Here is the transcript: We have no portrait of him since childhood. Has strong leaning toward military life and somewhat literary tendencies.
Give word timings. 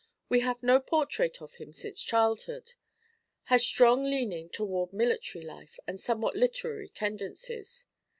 We 0.29 0.39
have 0.39 0.63
no 0.63 0.79
portrait 0.79 1.43
of 1.43 1.57
him 1.57 1.73
since 1.73 2.01
childhood. 2.01 2.73
Has 3.43 3.63
strong 3.63 4.03
leaning 4.05 4.49
toward 4.49 4.93
military 4.93 5.45
life 5.45 5.77
and 5.85 5.99
somewhat 6.01 6.35
literary 6.35 6.89
tendencies. 6.89 7.85